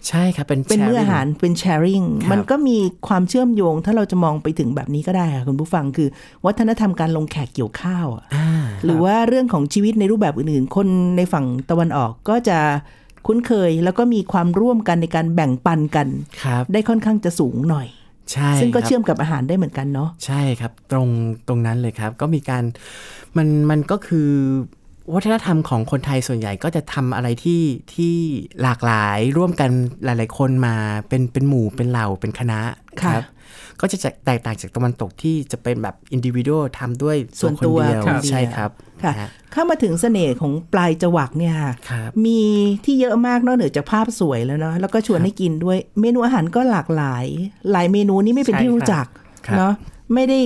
[0.09, 6.09] ใช่ครับเป็นเป็นมื้อ sharing อาหารเป็น sharing ครับมันก็มีความเชื่อมโยง ถ้าเราจะมองไปถึงแบบนี้ก็ได้ค่ะคุณผู้ฟังคือ
[6.47, 8.49] วัฒนธรรมการลงแขกเกี่ยวข้าวอะอ่า
[8.85, 12.59] หรือว่าเรื่องของชีวิตในรูปแบบอื่นๆ คนในฝั่งตะวันออกก็จะ
[13.27, 16.09] คุ้นเคยแล้วก็มีความร่วมกันในการแบ่งปันกัน
[16.43, 17.89] ครับได้ค่อนข้างจะสูงหน่อย
[18.33, 21.09] ใช่ซึ่งก็ครับเชื่อมกับอาหารได้เหมือนกันเนาะใช่ครับ ตรง
[21.49, 22.65] ตรงนั้นเลยครับ ก็มีการ
[23.37, 24.31] มันมันก็คือ
[25.15, 27.63] วัฒนธรรมของคนไทยส่วนใหญ่ก็จะทำอะไรที่
[27.95, 28.15] ที่
[28.63, 29.71] หลากหลายร่วมกัน
[30.05, 30.75] หลาย ๆ คนมา
[31.09, 32.61] เป็นเป็นหมู่เป็นเหล่าเป็นคณะ
[33.03, 33.25] ค่ะครับ
[33.81, 38.71] ก็จะแตกต่างจากตะวันตกที่จะเป็นแบบอินดิวิ a l ทำด้วยส่วนตัวคนเดียวคนเดียวใช่ครับ
[39.03, 42.41] ค่ะนะฮะเข้ามาถึงเสน่ห์ของปลายจวักเนี่ยค่ะครับมี
[42.85, 47.27] ที่เยอะมากนอกเหนือจากภาพสวยแล้วเนาะแล้วก็ชวนให้กินด้วยเมนูอาหารก็หลากหลาย
[47.73, 49.07] หลายเมนูนี่ไม่เป็นใช่ที่รู้ครับจัก
[49.47, 49.73] ครับเนาะ
[50.15, 50.39] ไม่ได้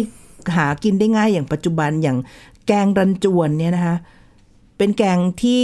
[0.57, 2.19] หากินได้ง่ายอย่างปัจจุบันอย่าง
[2.67, 3.97] แกงรันจวนเนี่ยนะคะ
[4.81, 5.63] เป็นแกงที่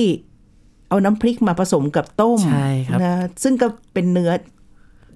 [0.89, 4.31] เอาน้ำพริกมาผสมกับต้มใช่ครับนะซึ่งก็เป็นเนื้อ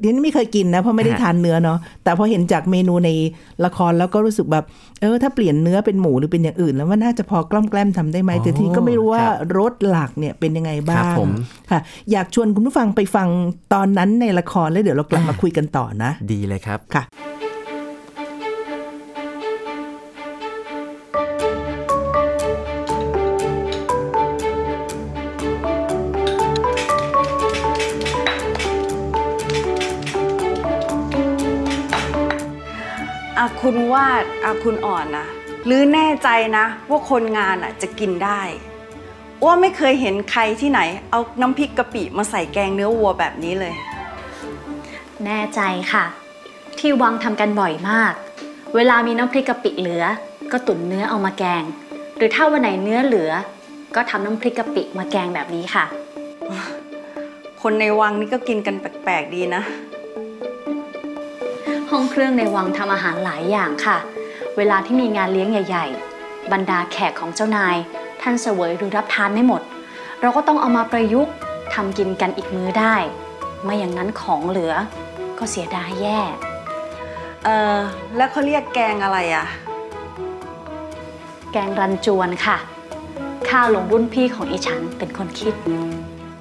[0.01, 3.11] เดี๋ยวนี้ไม่เคยกินนะเพราะไม่ได้ฮะทานเนื้อเนาะแต่พอเห็นจากเมนูใน
[3.65, 4.65] ละครแล้วก็รู้สึกแบบ
[5.01, 11.31] เออถ้าเปลี่ยนเนื้อเป็นหมูหรือเป็นอย่างอื่น แล้วว่าน่าจะพอกล้อมแกล้มทำได้ไหมแต่ทีนี้ก็ไม่รู้ว่าครับรสหลักเนี่ยเป็นยังไงบ้าครังบผม
[11.71, 11.81] ค่ะ
[12.13, 13.29] อยากชวนคุณผู้ฟังไปฟัง
[13.75, 17.05] ตอนนั้นในละครแล้วเดี๋ยวเรากลับมาคุยกันต่อนะ ดีเลยครับค่ะ
[33.73, 35.27] คุณวาดอาคุณอ่อนนะ
[35.67, 38.41] หรือแน่ใจนะ ว่าคนงานอะจะกินได้
[39.43, 40.81] อ้วไม่เคยเห็นใครที่ไหน
[41.11, 43.75] เอาน้ำพริกกะปิมาใส่แกงเนื้อวัวแบบนี้เลย
[45.27, 45.61] แน่ใจ
[45.93, 46.05] ค่ะ
[46.79, 48.13] ที่วังทำกันบ่อยมาก
[48.75, 50.05] เวลามีน้ำพริกกะปิเหลือ
[50.53, 51.63] ก็ตุ๋นเนื้อเอามาแกง
[52.17, 53.31] หรือถ้าวันไหนเนื้อเหลือ
[53.95, 55.85] ก็ทำน้ำพริกกะปิมาแกงแบบนี้ค่ะ
[57.63, 59.63] คนในวังนี่ก็กินกันแปลกๆดีนะ
[61.91, 63.99] ห้องเครื่องในวังทำอาหารหลายอย่างค่ะ
[64.57, 65.87] เวลาที่มีงานเลี้ยงใหญ่
[66.19, 67.77] ๆ บรรดาแขกของเจ้านาย
[68.21, 69.63] ท่านเสวยหรือรับทานไม่หมด
[70.21, 71.35] เราก็ต้องเอามาประยุกต์
[71.75, 72.95] ทำกินกันอีกมื้อได้
[73.63, 74.75] ไม่อย่างนั้นของเหลือ
[75.39, 76.21] ก็เสียดายแย่
[77.45, 77.79] เออ
[78.17, 79.47] แล้วเขาเรียกแกงอะไรอะ
[81.53, 82.57] แกงรันจวนค่ะ
[83.49, 85.55] ข้าหลงรุ่นพี่ของอีฉันเป็นคนคิด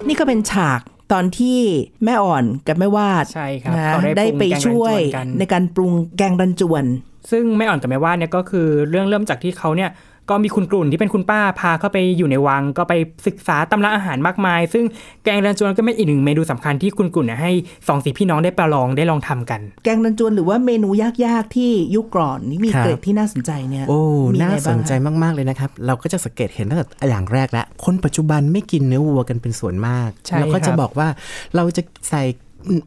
[0.08, 1.60] นี่ก็เป็นฉาก ตอนที่
[2.06, 6.86] แม่อ่อนกับแม่วาดใช่ครับนะเขาได้ได้ปรุงไปแกงรันจวนช่วยกันในการปรุงแกงรันจวน
[7.32, 9.90] ซึ่งแม่อ่อนกับแม่ว่าเนี่ยก็คือเรื่องเริ่มจากที่เขาเนี่ย
[10.30, 12.94] ก็มีคุณกลุ่นที่เป็นคุณป้าพาเข้าไปอยู่ในวัง ก็ไป
[13.28, 14.86] ศึกษาตำราอาหารมากมาย ซึ่ง
[15.24, 17.52] แกงรันจวนก็เป็นอีกหนึ่งเมนูสำคัญที่คุณกลุ่นเนี่ยให้
[17.88, 24.00] สองสีพี่น้องได้ประลองได้ลองทำกัน แกงรันจวนหรือว่าเมนูยากๆที่ยุคก่อนนี่มีครับเกร็ดที่น่าสนใจเนี่ยโอ้
[24.34, 31.08] มีน่าไงสบ้างนใจคะมากๆเลยนะครับ เราก็จะสังเกตเห็นตั้งแต่อย่างแรกแล้วคนปัจจุบันไม่กินเนื้อวัวกันเป็นส่วนมากใช่แล้วก็ครัจะบบอกว่า
[31.56, 32.24] เราจะใส่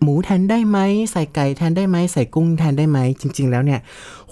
[0.02, 0.78] หมูแทนได้ไหม
[1.12, 3.80] ใส่ไก่แทนได้ไหมใส่กุ้งแทนได้ไหมจริง ๆ แล้วเนี่ย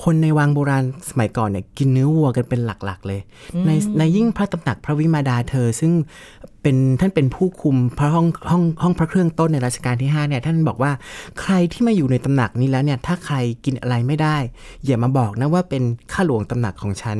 [0.02, 3.20] คนในวังโบราณสมัยก่อนเนี่ยกินเนื้อวัวกันเป็นหลักๆ เลย
[3.66, 5.92] ในในยิ่งพระตำหนักพระวิมาดาเธอ ซึ่ง
[6.62, 10.92] เป็นท่านเป็นผู้คุมพระห้องห้องห้องพระเครื่องต้นในรัชกาลที่5เนี่ยท่านบอกว่า
[11.40, 14.36] ใครที่มาอยู่ในตำหนักนี้แล้วเนี่ยถ้าใครกินอะไรไม่ได้
[14.84, 17.18] อย่ามาบอกนะว่าเป็นข้าหลวงตำหนักของฉัน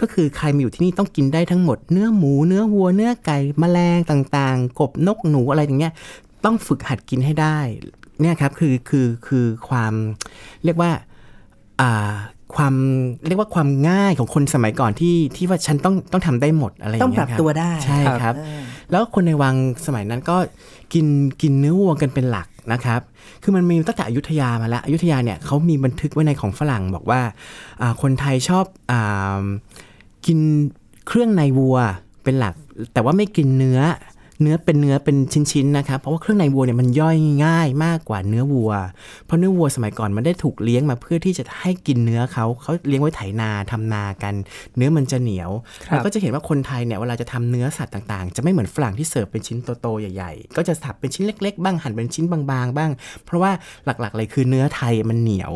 [0.00, 5.92] ก็คือใครมาอยู่ที่นี่ต้องกินได้ทั้งหมดเนื้อหมูเนื้อวัวเนื้อไก่แมลงต่างๆ กบนกหนูอะไรอย่างเงี้ย
[6.44, 7.58] ต้องฝึกหัดกินให้ได้
[8.20, 9.92] เนี่ยครับคือคือคือความ
[10.64, 10.90] เรียกว่า
[11.80, 12.12] อ่า
[12.56, 12.74] ความ
[13.26, 18.34] เรียกว่าความง่ายของคนสมัยก่อนที่ที่ว่าฉันต้องต้องทำได้หมดอะไรอย่างต้องเงี้ปยรับครับตัวได้ใช่ครับ
[18.90, 19.54] แล้วคนในวัง
[19.86, 20.36] สมัยนั้นก็
[20.94, 21.06] กิน
[21.42, 23.00] กินเนื้อวัวกันเป็นหลักนะครับ
[23.42, 27.20] คือมันมีตั้งแต่อยุธยามาแล้วอยุธยาเนี่ยเขามีบันทึกไว้ในของฝรั่งบอกว่า
[27.80, 29.42] อ่าคนไทยชอบอา
[30.26, 30.38] กิน
[31.06, 31.78] เครื่องในวัว
[32.24, 32.54] เป็นหลัก
[32.92, 33.80] แต่ว่าไม่กินเนื้อ
[34.42, 35.16] เนื้อเป็นเนื้อเป็น
[35.52, 38.72] ชิ้นๆนะครับเพราะว่าเครื่องในวัวเนี่ยมันย่อยง่ายมากกว่าเนื้อวัว
[39.26, 44.34] เพราะเนื้อวัวสมัยก่อนมันได้ถูกเลี้ยงมาเพื่อที่จะให้กินเนื้อเขาเขาเลี้ยงไว้ไถนาทำนากัน
[44.76, 45.50] เนื้อมันจะเหนียว
[45.88, 52.90] ครับแล้วก็จะเห็นว่าคนไทยเนี่ยเวลาจะทำเนื้อสัตว์ต่างๆ จะไม่เหมือนฝรั่งที่เสิร์ฟเป็นชิ้นโตๆใหญ่ๆ ก็จะสับเป็นชิ้นเล็ก ๆ บ้างหั่นเป็นชิ้นบางๆ บ้าง
[53.24, 53.52] เพราะว่า
[53.84, 55.52] หลักๆเลยคือเนื้อไทยมันเหนียว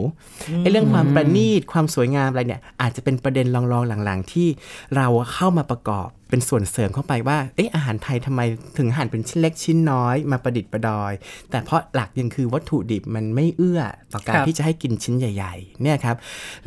[0.59, 4.49] ไอ้เรื่องความประณีตความสวยงามอะไรเนี่ยอาจจะเป็นประเด็นรองๆหลังๆ ที่
[4.97, 8.41] เราเข้ามาประกอบเป็นส่วนเสริมเข้าไปว่าเอ๊ะอาหารไทยทำไม
[8.79, 11.13] ถึงหั่นเป็นชิ้นเล็กชิ้นน้อยมาประดิษฐ์ประดอย
[11.51, 13.81] แต่เพราะหลักยังคือวัตถุดิบมันไม่เอื้อ
[14.13, 16.17] ต่อการครับที่จะให้กินชิ้นใหญ่ ๆ เนี่ยครับ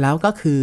[0.02, 0.60] แล้วก็คือ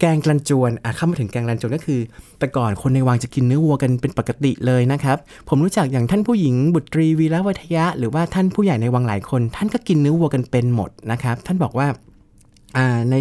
[0.00, 2.00] แกงกลันจวนอะเข้ามาถึงแกงกลันจวนก็คือ
[2.38, 11.86] แต่ก่อนคนในวังจะกินเนื้อวัวกันเป็นปกติเลยนะครับ ผมรู้จักอย่างท่านผู้หญิงบุตรีวีระวัทยะ หรือว่าท่านผู้ใหญ่ในวังหลายคน ท่านก็กินเนื้อวัวกันเป็นหมดนะครับ ท่านบอกว่า
[12.76, 13.14] อ่าใน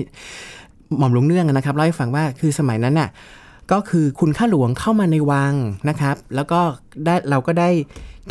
[0.97, 3.10] หม่อมหลวงเนื่องนะครับเล่าให้ฟังว่าคือสมัยนั้นน่ะ
[3.71, 5.53] ก็คือคุณข้าหลวงเข้ามาในวัง
[5.89, 6.62] นะครับ แล้วก็
[7.05, 7.69] ได้เราก็ได้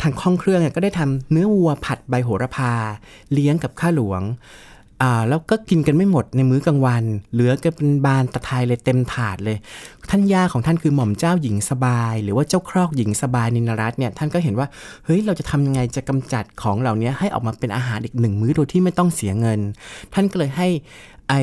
[0.01, 2.71] ทางห้องเครื่องก็ได้ทำเนื้อวัวผัดใบโหระพา
[3.33, 4.21] เลี้ยงกับข้าหลวง
[5.29, 9.57] แล้วก็กินกันไม่หมดในมื้อกลางวัน เหลือกันเป็นบานตะไทยเลยเต็มถาดเลย
[10.09, 14.67] ท่านย่าของท่านคือหม่อมเจ้าหญิงสบาย หรือว่าเจ้าครอกหญิงสบายนินรัตน์เนี่ยท่านก็เห็นว่า
[15.05, 19.59] เฮ้ยเราจะทำยังไงจะกำจัดของเหล่านี้ให้ออกมาเป็นอาหารอีกหนึ่งมื้อโดยที่ไม่ต้องเสียเงิน
[20.13, 20.67] ท่านก็เลยให้
[21.29, 21.33] ไอ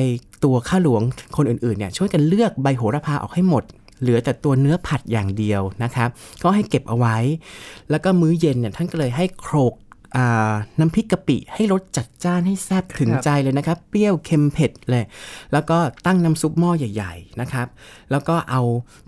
[0.43, 1.01] ตัวข้าหลวง
[1.37, 3.63] คนอื่นๆเนี่ยช่วยกันเลือกใบโหระพาออกให้หมด
[4.01, 6.09] เหลือแต่ตัวเนื้อผัดอย่างเดียวนะครับ
[6.43, 7.17] ก็ให้เก็บเอาไว้
[7.89, 9.73] แล้วก็มื้อเย็นเนี่ยท่านก็เลยให้โครก
[10.79, 15.03] น้ำพริกกะปิให้รสจัดจ้านให้แซ่บถึงใจเลยนะครับ เปรี้ยวเค็มเผ็ดเลย
[15.53, 17.67] แล้วก็ตั้งน้ำซุปหม้อใหญ่ ๆนะครับ
[18.11, 18.61] แล้วก็เอา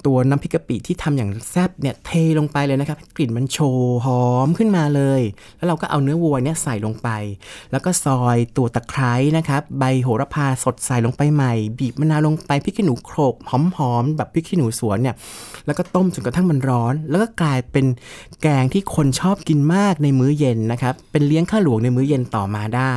[0.05, 5.21] ตัวน้ำพริกกะปิที่ทำอย่างแซ่บเนี่ยเทลงไปเลยนะครับ กลิ่นมันโชยหอมขึ้นมาเลย
[5.57, 7.09] แล้วเราก็เอาเนื้อวัวเนี่ยใส่ลงไป
[7.71, 15.15] แล้วก็ซอยตัวตะไคร้นะครับ ใบโหระพาสดใส่ลงไปใหม่ บีบมะนาวลงไปพริกขี้หนูโขลกหอมๆแบบพริกขี้หนูสวนเนี่ย
[15.65, 17.85] แล้วก็ต้มจนกระทั่งมันร้อน แล้วก็กลายเป็น
[18.41, 22.93] แกงที่คนชอบกินมากในมื้อเย็นนะครับเป็นเลี้ยงข้าหลวงในมื้อเย็นต่อมาได้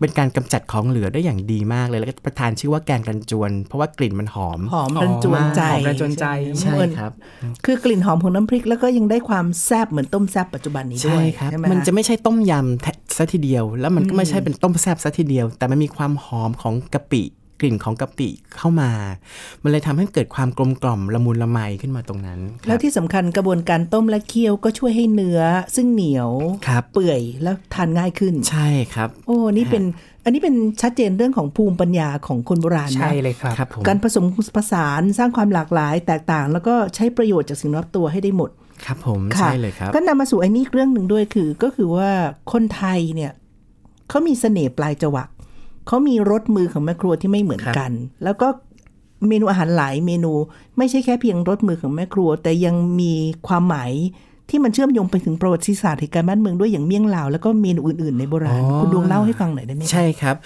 [0.00, 6.26] เป็นการกำจัดของเหลือได้อย่างดีมากเลย แล้วก็ประทานชื่อว่าแกงรันจวน เพราะว่ากลิ่นมันหอม หอมรันจวนใจหอมรันจวนใจ
[6.62, 7.12] ใช่ครับ
[7.64, 17.22] คือกลิ่นหอมของน้ำพริกแล้วก็ยังได้ความแซ่บเหมือนต้มแซ่บปัจจุบันนี้ด้ใช่วยครับไหมันคะจะไม่ใช่ต้มยำแท้ซะทีเดียว แล้วมันก็ไม่ใช่เป็นต้มแซ่บซะทีเดียว แต่มันมีความหอมของกะปิ
[17.60, 18.90] กลิ่นของกะปิเข้ามา
[19.62, 25.40] มันเลยทำให้เกิดความกลมกล่อมละมุนละไมขึ้นมาตรงนั้นครับแล้วที่สำคัญกระบวนการต้มและเคี่ยวก็ช่วยให้เนื้อ
[25.76, 26.30] ซึ่งเหนียว
[26.68, 29.84] ครับเปื่อยแล้วทานง่ายขึ้น ใช่ครับ โอ้นี่เป็น
[30.24, 34.24] อันนี้เป็นชัดเจนเรื่องของภูมิปัญญาของคนโบราณนะใช่เลยครับครับผมการผสม
[34.56, 38.50] ผสานสร้างความหลากหลายแตกต่าง แล้วก็ใช้ประโยชน์จากสิ่งรอบตัวให้ได้หมด
[38.86, 42.10] ครับผมค่ะใช่เลยครับก็นำมาสู่ไอ้นี่อีกเรื่องหนึ่งด้วยคือ ก็คือว่า
[42.52, 43.32] คนไทยเนี่ย
[44.08, 45.28] เขามีเสน่ห์ปลายจวัก
[45.90, 47.90] เขามีรสมือของแม่ครัวที่ไม่เหมือนกัน
[48.24, 48.48] แล้วก็
[49.28, 50.32] เมนูอาหารหลายเมนู
[50.78, 53.12] ไม่ใช่แค่เพียงรสมือของแม่ครัว แต่ยังมี
[53.46, 53.90] ความหมาย
[54.50, 60.36] ที่มันเชื่อมโยงไปถึงประวัติศาสตร์เหตุการณ์บ้านเมืองด้วยอย่างเมี่ยงลาวแล้วก็เมนูอื่นๆในโบราณอ๋อคุณดวงเล่าให้ฟังหน่อยได้ไหมคะใช่ครับ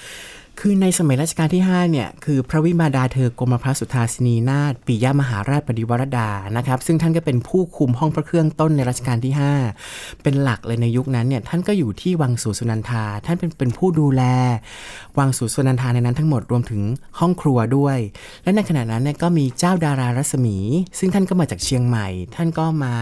[0.61, 9.33] คือในสมัยรัชกาลที่ 5 เนี่ย คือพระวิมาดาเธอกรมพระสุทธาสินีนาถปิยมหาราชปฏิวรดานะครับ ซึ่งท่านก็เป็นผู้คุมห้องพระเครื่องต้นในรัชกาลที่
[9.77, 14.23] 5 เป็นหลักเลยในยุคนั้นเนี่ย ท่านก็อยู่ที่วังสุสุนันทา ท่านเป็นเป็นผู้ดูแล
[15.19, 16.83] วังสุสุนันทาในนั้นทั้งหมดรวมถึง
[17.21, 17.99] ห้องครัวด้วย
[18.43, 20.57] และในขณะนั้นเนี่ยก็มีเจ้าดารารัศมี
[20.99, 22.95] ซึ่งท่านก็มาจากเชียงใหม่ ท่านก็มา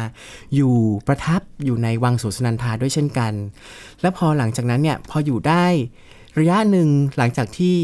[0.55, 0.75] อยู่
[1.07, 3.33] ประทับอยู่ในวังสุสุนันทาด้วยเช่นกัน
[4.01, 5.67] และพอหลังจากนั้นเนี่ยพออยู่ได้
[6.41, 7.77] ระยะหนึ่งหลังจากที่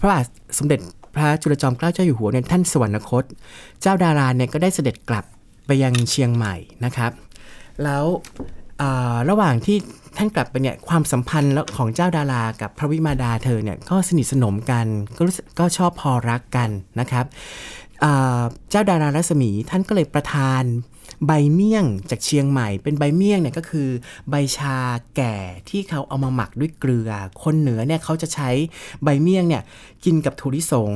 [0.00, 0.24] พระบาท
[0.58, 0.80] สมเด็จ
[1.14, 3.24] พระจุลจอมเกล้าเจ้าอยู่หัวเนี่ยท่านสวรรคต
[3.82, 5.24] เจ้าดาราเนี่ยก็ได้เสด็จกลับ
[5.66, 7.12] ไปยังเชียงใหม่นะครับ
[7.82, 8.04] แล้ว
[9.30, 9.76] ระหว่างที่
[10.16, 17.26] ท่านกลับไปเนี่ยความสัมพันธ์ของเจ้าดารากับพระวิมาดาเธอเนี่ยก็สนิทสนมกันก็รู้สึกก็ชอบพอรักกันนะครับ
[18.70, 20.62] เจ้าดารารัศมีท่านก็เลยประทาน
[21.26, 23.88] ใบเมี่ยงจากเชียงใหม่ เป็นใบเมี่ยงเนี่ยก็คือ
[24.30, 24.76] ใบชา
[25.16, 25.36] แก่
[25.68, 27.10] ที่เขาเอามาหมักด้วยเกลือ
[27.42, 28.50] คนเหนือเนี่ยเขาจะใช้
[29.04, 29.62] ใบเมี่ยงเนี่ย
[30.04, 30.92] กินกับถั่วลิสง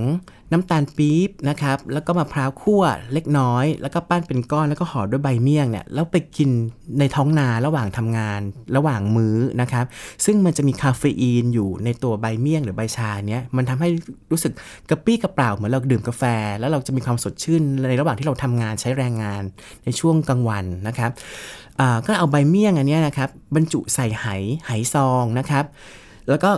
[0.52, 2.82] น้ำตาลปี๊บนะครับ แล้วก็มะพร้าวคั่ว
[3.12, 6.50] เล็กน้อย แล้วก็ปั้นเป็นก้อนแล้วก็ห่อด้วยใบเมี่ยงเนี่ยแล้วไปกิน
[6.98, 8.40] ในท้องนาระหว่างทำงาน
[8.76, 9.84] ระหว่างมื้อนะครับ
[10.24, 13.88] ซึ่งมันจะมีคาเฟอีนอยู่ในตัวใบเมี่ยงหรือใบชาเนี้ยมันทำให้
[14.30, 14.52] รู้สึก
[14.90, 16.22] กระปี้กระเปร่าเหมือนเราดื่มกาแฟ
[16.58, 19.42] แล้วเราจะมีความสดชื่นในระหว่างที่เราทำงานใช้แรงงาน
[19.84, 21.10] ในช่วงกลางวันนะครับ
[21.80, 24.26] อ่าก็เอาใบเมี่ยงอันนี้นะครับบรรจุใส่ไห
[24.66, 25.64] ไหซองนะครับ
[26.28, 26.50] แล้วก็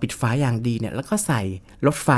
[0.00, 1.40] ปิดฝาอย่างดีเนี่ยแล้วก็ใส่
[1.86, 2.10] รถไฟ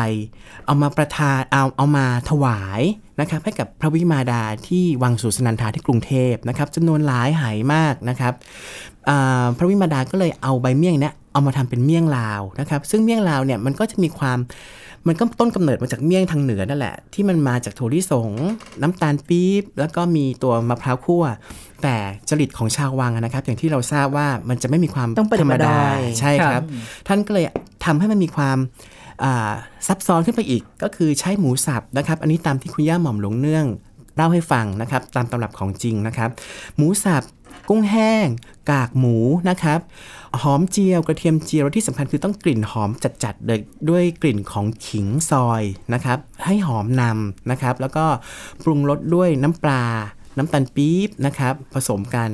[0.67, 2.83] เอามาประทานเอาเอามาถวาย
[3.21, 8.33] นะครับให้กับพระวิมาดาที่วังสุสนันทาที่กรุงเทพนะครับจำนวนหลายหายมากนะครับ
[9.59, 14.39] พระวิมาดาก็เลยเอาใบเมี่ยงเนี่ยเอามาทำเป็นเมี่ยงลาวนะครับ ซึ่งเมี่ยงลาวเนี่ยมันก็จะมีความ
[15.09, 18.31] มันก็ต้นกำเนิดมาจากเมี่ยงทางเหนือนั่นแหละ ที่มันมาจากถั่วลิสง
[18.83, 21.25] น้ำตาลปี๊บแล้วก็มีตัวมะพร้าวคั่ว
[21.83, 21.97] แต่
[22.29, 26.63] จริตของชาววังอะนะครับ อย่างที่เราทราบว่ามันจะไม่มีความต้องประดิธรษฐ์รมดาประดอยใช่ครับ
[27.09, 27.45] ท่านก็เลย
[27.85, 28.59] ทำให้มันมีความ
[29.25, 29.53] อ่า
[29.87, 33.67] ซับซ้อนขึ้นไปอีก ก็คือใช้หมูสับนะครับ อันนี้ตามที่คุณย่าหม่อมหลวงเนื่อง
[34.17, 36.31] เล่าให้ฟังนะครับ ตามตำรับของจริงนะครับ
[36.77, 37.23] หมูสับ
[37.69, 38.27] กุ้งแห้ง
[38.71, 39.17] กากหมู
[39.49, 39.81] นะครับ
[40.43, 42.91] หอมเจียวกระเทียมเจียวที่สำคัญคือต้องกลิ่นหอม
[43.25, 45.63] จัดๆเลยด้วยกลิ่นของขิงซอย
[45.95, 48.05] นะครับ ให้หอมนำนะครับ แล้วก็
[48.65, 49.85] ปรุงรสด้วยน้ำปลา
[50.37, 52.31] น้ำตาลปี๊บนะครับ ผสมกัน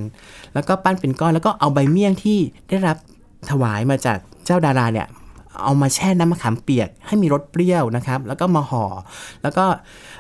[0.55, 2.97] แล้วก็ปั้นเป็นก้อนแล้วก็เอาใบเมี่ยงที่ได้รับ
[3.51, 5.07] ถวายมาจากเจ้าดาราเนี่ย
[5.63, 8.85] เอามาแช่น้ำมะขามเปียกให้มีรสเปรี้ยวนะครับ แล้วก็มาห่อ
[9.43, 9.65] แล้วก็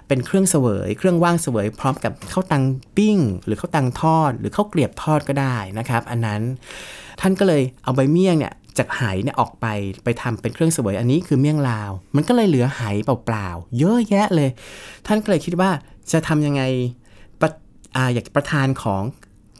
[0.08, 2.64] เป็นเครื่องเสวย เครื่องว่างเสวย พร้อมกับข้าวตัง
[2.96, 6.42] ปิ้ง หรือข้าวตังทอด หรือข้าวเกลียบทอดก็ได้นะครับ อันนั้น
[7.20, 9.66] ท่านก็เลยเอาใบเมี่ยงเนี่ยจากไหเนี่ยออกไป
[10.04, 14.50] ไปทำเป็นเครื่องเสวยอันนี้คือเมี่ยงลาว มันก็เลยเหลือไหเปล่าๆเยอะแยะเลย
[15.06, 15.70] ท่านก็เลยคิดว่า
[16.12, 16.62] จะทำยังไง
[17.96, 19.02] ออยากประทานของ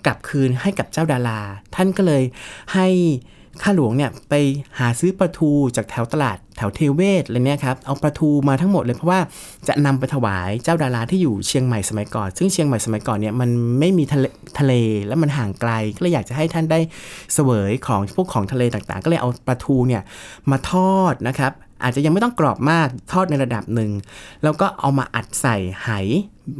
[0.06, 1.40] กลับคืนให้กับเจ้าดารา
[1.74, 2.22] ท่านก็เลย
[2.74, 2.88] ให้
[3.62, 4.34] ข้าหลวงเนี่ยไป
[4.78, 9.20] หาซื้อปลาทูจากแถวตลาดแถวเทเวศอะไรเนี่ยครับเอาปลาทูมาทั้งหมดเลยเพราะว่า
[9.68, 14.24] จะนำไปถวายเจ้าดาราที่อยู่เชียงใหม่สมัยก่อน ซึ่งเชียงใหม่สมัยก่อนเนี่ยมันไม่มีทะเล
[14.58, 14.72] ทะเล
[15.06, 16.80] แล้วมันห่างไกล ก็เลยอยากจะให้ท่านได้
[17.34, 20.02] เสวยของพวกของทะเลต่างๆ ก็เลยเอาปลาทูเนี่ย
[20.50, 23.90] มาทอดนะครับอาจจะยังไม่ต้องกรอบมากทอดในระดับหนึ่ง
[24.42, 25.90] แล้วก็เอามาอัดใส่ไห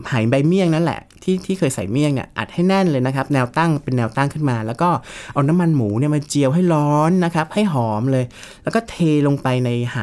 [0.09, 4.89] ไหใบเมี่ยงนั่นแหละที่ที่เคยใส่เมี่ยงเนี่ยอัดให้แน่นเลยนะครับ แนวตั้งเป็นแนวตั้งขึ้นมา แล้วก็
[5.33, 8.25] เอาน้ำมันหมูเนี่ยมาเจียวให้ร้อนนะครับ ให้หอมเลย
[8.63, 9.99] แล้วก็เทลงไปในไห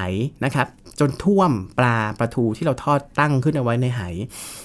[0.46, 0.68] นะครับ
[1.00, 4.02] จนท่วมปลาปลาทูที่เราทอดตั้งขึ้นเอาไว้ในไห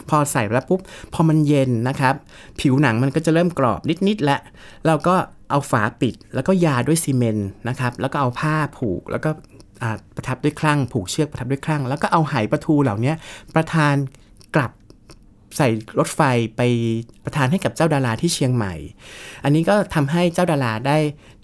[0.08, 0.80] พอใส่แล้วปุ๊บ
[1.14, 2.14] พอมันเย็นนะครับ
[2.60, 4.40] ผิวหนังมันก็จะเริ่มกรอบนิดๆแล้ว
[4.86, 5.14] เราก็
[5.50, 9.30] เอาฝาปิดแล้วก็ยาด้วยซีเมนต์นะครับแล้วก็เอาผ้าผูกแล้วก็
[10.16, 13.12] ประทับด้วยคลั่งผูกเชือกประทับด้วยคลั่งแล้วก็เอาไหปลาทูเหล่านี้
[13.54, 13.94] ประทาน
[15.56, 16.20] ใส่รถไฟ
[16.56, 16.60] ไป
[17.24, 18.74] ประทานให้กับเจ้าดาราที่เชียงใหม่
[19.44, 20.98] อันนี้ก็ทำให้เจ้าดาราได้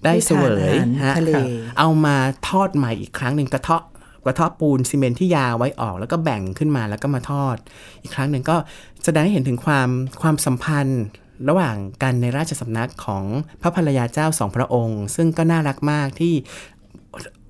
[0.05, 1.33] ได้ได้เสทานวยอาหารฮะทะเล
[1.79, 2.17] เอามา
[2.49, 3.83] ทอดใหม่อีกครั้งหนึ่งกระเทาะ
[4.25, 7.57] กระเทาะปูนซีเมนต์ที่ยาไว้ออก แล้วก็แบ่งขึ้นมาแล้วก็มาทอด
[8.03, 8.57] อีกครั้งหนึ่งก็
[9.05, 9.89] แสดงให้เห็นถึงความ
[10.23, 11.03] ความสัมพันธ์
[11.49, 13.25] ระหว่างกันในราชสำนักของ
[13.61, 16.35] พระภรรยาเจ้าสองพระองค์ ซึ่งก็น่ารักมากที่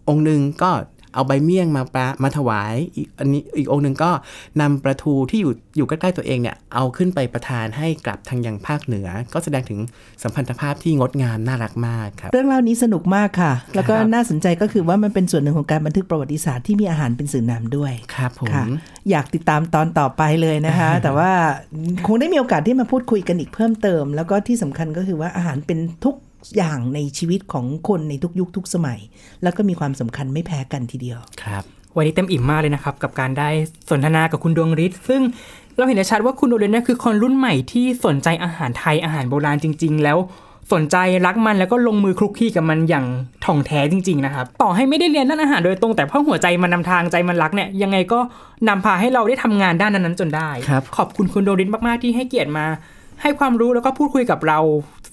[0.09, 0.71] องค์หนึ่งก็
[1.14, 4.11] เอาใบเมี่ยงมาปลามาถวายอีกอันนี้อีกองค์หนึ่งก็
[4.61, 9.79] นำปลาทูที่อยู่อยู่ใกล้ๆตัวเองเนี่ยเอาขึ้นไปประทานให้กลับทางยังภาคเหนือ ก็แสดงถึง
[10.23, 18.64] สัมพันธภาพที่งดงามน่ารักมากครับ เรื่องเล่านี้สนุกมากค่ะ แล้วก็ครับน่าสนใจก็คือว่ามันเป็นส่วนหนึ่งของการบันทึกประวัติศาสตร์ที่มีอาหารเป็นสื่อนำด้วยครับผมค่ะ
[19.11, 21.31] อยากติดตามตอนต่อไปเลยนะคะ แต่ว่า
[22.07, 26.14] คงได้มีโอกาสที่มาพูดคุยกันอีกเพิ่มเติม แล้วก็ที่สำคัญก็คือว่าอาหารเป็นทุก
[26.57, 28.98] อย่างในชีวิตของคนในทุกยุคทุกสมัย
[29.42, 31.64] แล้วก็มีความสำคัญไม่แพ้กันทีเดียวครับ
[31.96, 33.48] วันนี้เต็มอิ่มมากเลยนะครับ กับการได้
[33.90, 35.22] สนทนากับคุณดวงฤทธิ์ซึ่ง
[35.77, 40.18] เราเห็นได้ชัดว่าคุณดวงฤทธิ์เนี่ยคือคนรุ่นใหม่ที่สนใจอาหารไทยอาหารโบราณจริง ๆ แล้ว
[40.72, 40.96] สนใจ
[41.27, 43.07] รักมันแล้วก็ลงมือคลุกคลีกับมันอย่าง
[43.44, 48.18] ถ่องแท้จริง ๆ นะครับ ต่อให้ไม่ได้เรียนด้านอาหารโดยตรงแต่เพราะหัวใจมันนำทางใจมันรักเนี่ยยังไงก็
[48.68, 52.66] นำพาให้เราได้ทำงานด้านนั้นๆจนได้ครับขอบคุณคุณดวงฤทธิ์มากๆที่ให้เกียรติมา
[53.23, 54.59] ให้ความรู้แล้วก็พูดคุยกับเรา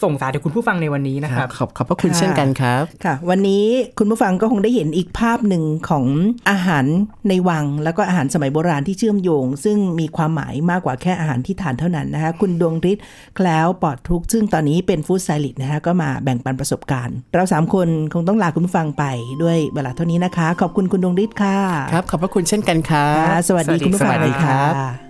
[0.04, 3.66] ส่งสารถึงคุณผู้ฟังในวันนี้นะครับ ขอบขอบพระคุณค่ะเช่นกันครับค่ะ วันนี้
[4.00, 6.06] คุณผู้ฟังก็คงได้เห็นอีกภาพหนึ่งของ
[6.50, 6.86] อาหาร
[7.30, 13.04] ในวัง แล้วก็อาหารสมัยโบราณที่เชื่อมโยง ซึ่งมีความหมายมากกว่าแค่อาหารที่ทานเท่านั้นนะคะคุณดวงฤทธิ์
[13.36, 19.04] แคล้วปลอดทุกข์ซึ่งตอนนี้เป็นฟู้ดไซลิตนะคะก็มาแบ่งปันประสบการณ์ เราสามคนคงต้องลาคุณผู้ฟังไป
[19.44, 21.58] ด้วยเวลาเท่านี้นะคะ ขอบคุณคุณดวงฤทธิ์ค่ะ
[21.94, 25.05] ครับขอบพระคุณเช่นกันครับค่ะสวัสดีคุณผู้ฟังสวัสดีครับค่ะ